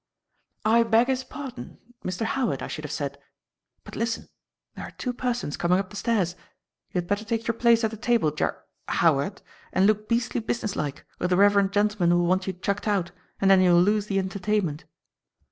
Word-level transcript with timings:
"I 0.65 0.81
beg 0.81 1.05
his 1.09 1.23
pardon. 1.23 1.77
Mr. 2.03 2.25
Howard, 2.25 2.63
I 2.63 2.67
should 2.67 2.83
have 2.85 2.91
said. 2.91 3.19
But 3.83 3.95
listen! 3.95 4.29
There 4.73 4.83
are 4.83 4.89
two 4.97 5.13
persons 5.13 5.57
coming 5.57 5.77
up 5.77 5.91
the 5.91 5.95
stairs. 5.95 6.35
You 6.89 6.99
had 7.01 7.07
better 7.07 7.23
take 7.23 7.45
your 7.47 7.53
place 7.53 7.83
at 7.83 7.91
the 7.91 7.97
table, 7.97 8.33
Ja 8.35 8.53
Howard, 8.87 9.43
and 9.71 9.85
look 9.85 10.09
beastly 10.09 10.41
business 10.41 10.75
like, 10.75 11.05
or 11.19 11.27
the 11.27 11.37
reverend 11.37 11.71
gentleman 11.71 12.17
will 12.17 12.25
want 12.25 12.47
you 12.47 12.53
chucked 12.53 12.87
out, 12.87 13.11
and 13.39 13.51
then 13.51 13.61
you'll 13.61 13.79
lose 13.79 14.07
the 14.07 14.17
entertainment." 14.17 14.85